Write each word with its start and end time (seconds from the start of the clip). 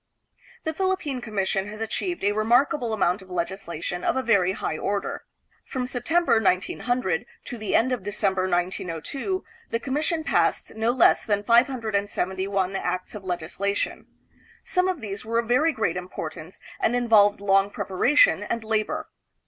The 0.63 0.73
Philippine 0.73 1.21
Commission 1.21 1.67
has 1.67 1.79
achieved 1.79 2.23
a 2.23 2.31
remarkable 2.31 2.91
amount 2.91 3.21
of 3.21 3.29
legislation 3.29 4.03
of 4.03 4.15
a 4.17 4.23
very 4.23 4.53
high 4.53 4.75
order. 4.79 5.25
From 5.63 5.85
Sep 5.85 6.05
tember, 6.05 6.43
1900, 6.43 7.27
to 7.45 7.57
the 7.59 7.75
end 7.75 7.91
of 7.91 8.01
December, 8.01 8.49
1902, 8.49 9.43
the 9.69 9.79
com 9.79 9.93
mission 9.93 10.23
passed 10.23 10.73
no 10.73 10.89
less 10.89 11.23
than 11.23 11.43
571 11.43 12.75
acts 12.75 13.13
of 13.13 13.23
legislation. 13.23 14.07
Some 14.63 14.87
of 14.87 15.01
these 15.01 15.23
were 15.23 15.37
of 15.37 15.47
very 15.47 15.71
great 15.71 15.97
importance 15.97 16.59
and 16.79 16.95
involved 16.95 17.39
long 17.39 17.69
preparation 17.69 18.41
and 18.41 18.63
labor. 18.63 19.07